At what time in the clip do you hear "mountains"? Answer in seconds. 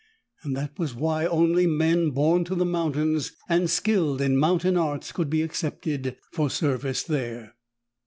2.65-3.33